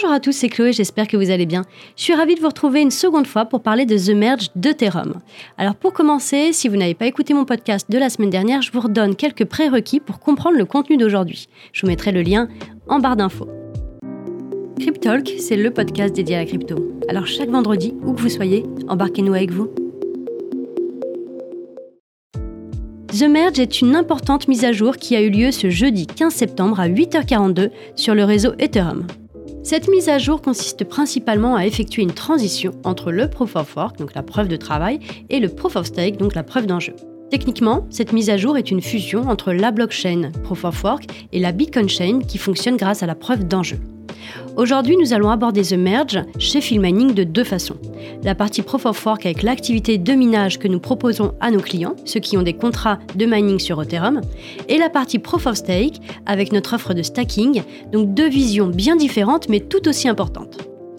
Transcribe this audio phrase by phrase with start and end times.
[0.00, 1.64] Bonjour à tous, c'est Chloé, j'espère que vous allez bien.
[1.96, 5.14] Je suis ravie de vous retrouver une seconde fois pour parler de The Merge d'Ethereum.
[5.56, 8.70] Alors pour commencer, si vous n'avez pas écouté mon podcast de la semaine dernière, je
[8.70, 11.48] vous redonne quelques prérequis pour comprendre le contenu d'aujourd'hui.
[11.72, 12.46] Je vous mettrai le lien
[12.86, 13.48] en barre d'infos.
[14.78, 16.76] Cryptalk, c'est le podcast dédié à la crypto.
[17.08, 19.68] Alors chaque vendredi, où que vous soyez, embarquez-nous avec vous.
[23.08, 26.32] The Merge est une importante mise à jour qui a eu lieu ce jeudi 15
[26.32, 29.04] septembre à 8h42 sur le réseau Ethereum.
[29.68, 33.98] Cette mise à jour consiste principalement à effectuer une transition entre le Proof of Work,
[33.98, 36.94] donc la preuve de travail, et le Proof of Stake, donc la preuve d'enjeu.
[37.30, 41.04] Techniquement, cette mise à jour est une fusion entre la blockchain Proof of Work
[41.34, 43.78] et la Bitcoin Chain qui fonctionne grâce à la preuve d'enjeu.
[44.58, 47.76] Aujourd'hui, nous allons aborder The Merge chez Mining de deux façons.
[48.24, 51.94] La partie Proof of Work avec l'activité de minage que nous proposons à nos clients,
[52.04, 54.20] ceux qui ont des contrats de mining sur Ethereum,
[54.68, 57.62] et la partie Proof of Stake avec notre offre de stacking,
[57.92, 60.47] donc deux visions bien différentes mais tout aussi importantes.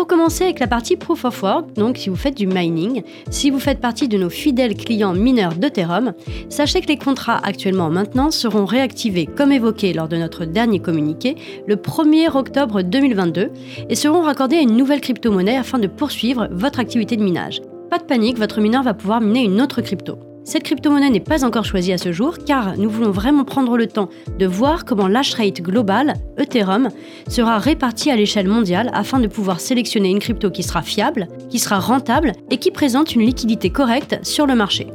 [0.00, 3.50] Pour commencer avec la partie Proof of Work, donc si vous faites du mining, si
[3.50, 6.14] vous faites partie de nos fidèles clients mineurs d'Ethereum,
[6.48, 10.78] sachez que les contrats actuellement en maintenance seront réactivés comme évoqué lors de notre dernier
[10.78, 13.50] communiqué le 1er octobre 2022
[13.90, 17.60] et seront raccordés à une nouvelle crypto-monnaie afin de poursuivre votre activité de minage.
[17.90, 20.29] Pas de panique, votre mineur va pouvoir miner une autre crypto.
[20.44, 23.86] Cette crypto-monnaie n'est pas encore choisie à ce jour car nous voulons vraiment prendre le
[23.86, 26.88] temps de voir comment l'hash rate global, Ethereum,
[27.28, 31.58] sera réparti à l'échelle mondiale afin de pouvoir sélectionner une crypto qui sera fiable, qui
[31.58, 34.86] sera rentable et qui présente une liquidité correcte sur le marché.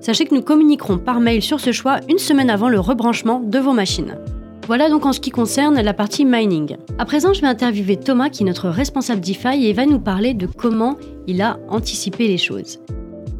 [0.00, 3.58] Sachez que nous communiquerons par mail sur ce choix une semaine avant le rebranchement de
[3.58, 4.16] vos machines.
[4.66, 6.76] Voilà donc en ce qui concerne la partie mining.
[6.98, 10.34] À présent, je vais interviewer Thomas qui est notre responsable DeFi et va nous parler
[10.34, 12.78] de comment il a anticipé les choses.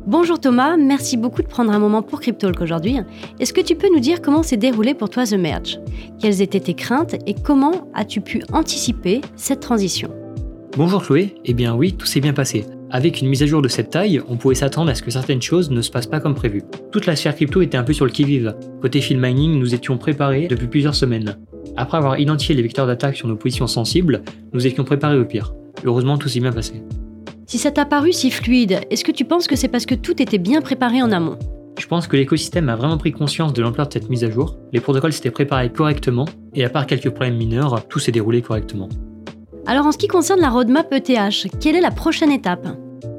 [0.04, 2.96] Bonjour Thomas, merci beaucoup de prendre un moment pour Cryptalk aujourd'hui.
[3.38, 5.78] Est-ce que tu peux nous dire comment s'est déroulé pour toi The Merge?
[6.20, 10.10] Quelles étaient tes craintes et comment as-tu pu anticiper cette transition?
[10.76, 12.66] Bonjour Chloé, eh bien oui, tout s'est bien passé.
[12.90, 15.40] Avec une mise à jour de cette taille, on pouvait s'attendre à ce que certaines
[15.40, 16.64] choses ne se passent pas comme prévu.
[16.90, 18.56] Toute la sphère crypto était un peu sur le qui-vive.
[18.80, 21.38] Côté field mining, nous étions préparés depuis plusieurs semaines.
[21.76, 25.54] Après avoir identifié les vecteurs d'attaque sur nos positions sensibles, nous étions préparés au pire.
[25.84, 26.82] Heureusement, tout s'est bien passé.
[27.52, 30.22] Si ça t'a paru si fluide, est-ce que tu penses que c'est parce que tout
[30.22, 31.38] était bien préparé en amont?
[31.78, 34.56] Je pense que l'écosystème a vraiment pris conscience de l'ampleur de cette mise à jour.
[34.72, 36.24] Les protocoles s'étaient préparés correctement
[36.54, 38.88] et à part quelques problèmes mineurs, tout s'est déroulé correctement.
[39.66, 42.66] Alors en ce qui concerne la roadmap ETH, quelle est la prochaine étape?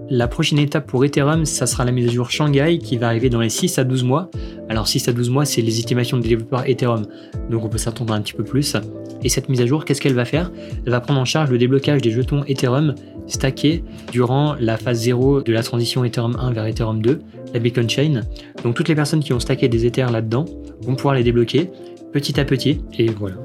[0.09, 3.29] La prochaine étape pour Ethereum, ça sera la mise à jour Shanghai qui va arriver
[3.29, 4.29] dans les 6 à 12 mois.
[4.69, 7.05] Alors 6 à 12 mois, c'est les estimations des développeurs Ethereum,
[7.49, 8.75] donc on peut s'attendre un petit peu plus.
[9.23, 10.51] Et cette mise à jour, qu'est-ce qu'elle va faire?
[10.85, 12.95] Elle va prendre en charge le déblocage des jetons Ethereum
[13.27, 17.19] stackés durant la phase 0 de la transition Ethereum 1 vers Ethereum 2,
[17.53, 18.21] la Beacon Chain.
[18.63, 20.45] Donc toutes les personnes qui ont stacké des Ethers là-dedans
[20.81, 21.69] vont pouvoir les débloquer
[22.11, 23.35] petit à petit, et voilà.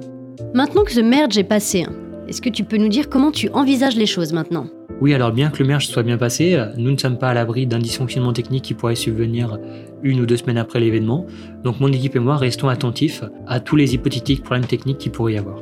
[0.54, 1.86] Maintenant que ce merge est passé,
[2.28, 4.66] est-ce que tu peux nous dire comment tu envisages les choses maintenant?
[5.00, 7.66] Oui, alors bien que le merge soit bien passé, nous ne sommes pas à l'abri
[7.66, 9.56] d'un dysfonctionnement technique qui pourrait subvenir
[10.02, 11.24] une ou deux semaines après l'événement.
[11.62, 15.34] Donc mon équipe et moi restons attentifs à tous les hypothétiques problèmes techniques qui pourrait
[15.34, 15.60] y avoir.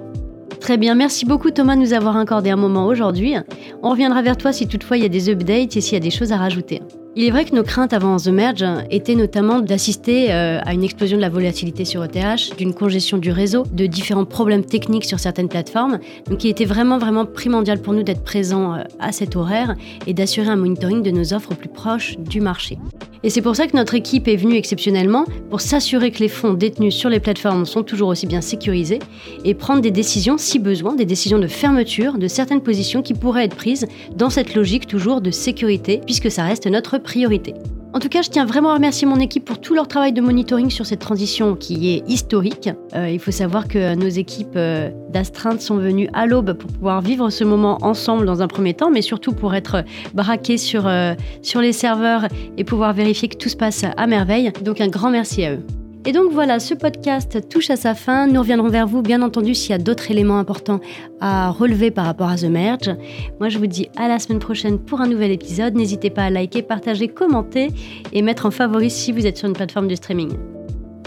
[0.60, 3.34] Très bien, merci beaucoup Thomas de nous avoir accordé un moment aujourd'hui.
[3.82, 6.00] On reviendra vers toi si toutefois il y a des updates et s'il y a
[6.00, 6.80] des choses à rajouter.
[7.18, 10.84] Il est vrai que nos craintes avant The Merge étaient notamment d'assister euh, à une
[10.84, 15.18] explosion de la volatilité sur ETH, d'une congestion du réseau, de différents problèmes techniques sur
[15.18, 15.98] certaines plateformes.
[16.28, 20.12] Donc il était vraiment vraiment primordial pour nous d'être présents euh, à cet horaire et
[20.12, 22.76] d'assurer un monitoring de nos offres au plus proche du marché.
[23.26, 26.54] Et c'est pour ça que notre équipe est venue exceptionnellement pour s'assurer que les fonds
[26.54, 29.00] détenus sur les plateformes sont toujours aussi bien sécurisés
[29.44, 33.46] et prendre des décisions si besoin, des décisions de fermeture de certaines positions qui pourraient
[33.46, 37.54] être prises dans cette logique toujours de sécurité puisque ça reste notre priorité.
[37.96, 40.20] En tout cas, je tiens vraiment à remercier mon équipe pour tout leur travail de
[40.20, 42.68] monitoring sur cette transition qui est historique.
[42.94, 47.00] Euh, il faut savoir que nos équipes euh, d'astreinte sont venues à l'aube pour pouvoir
[47.00, 51.14] vivre ce moment ensemble dans un premier temps, mais surtout pour être braquées sur, euh,
[51.40, 52.26] sur les serveurs
[52.58, 54.52] et pouvoir vérifier que tout se passe à merveille.
[54.62, 55.62] Donc un grand merci à eux.
[56.08, 58.28] Et donc voilà, ce podcast touche à sa fin.
[58.28, 60.78] Nous reviendrons vers vous, bien entendu, s'il y a d'autres éléments importants
[61.20, 62.94] à relever par rapport à The Merge.
[63.40, 65.74] Moi, je vous dis à la semaine prochaine pour un nouvel épisode.
[65.74, 67.70] N'hésitez pas à liker, partager, commenter
[68.12, 70.30] et mettre en favori si vous êtes sur une plateforme de streaming.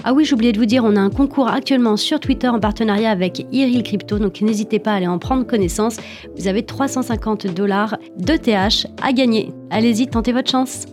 [0.03, 3.09] Ah oui, oublié de vous dire, on a un concours actuellement sur Twitter en partenariat
[3.09, 5.97] avec Iril Crypto, donc n'hésitez pas à aller en prendre connaissance.
[6.37, 9.53] Vous avez 350 dollars de TH à gagner.
[9.69, 10.85] Allez-y, tentez votre chance.